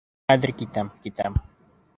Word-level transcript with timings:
Хәҙер 0.31 0.53
китәм, 0.63 0.91
китәм! 1.05 1.41